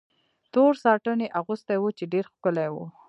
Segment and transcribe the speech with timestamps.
[0.53, 2.75] تور ساټن یې اغوستی و، چې ډېر ښکلی و.